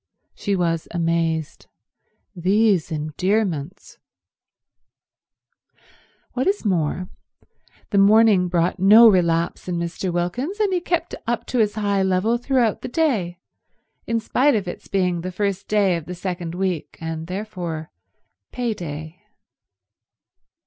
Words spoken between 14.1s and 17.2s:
spite of its being the first day of the second week,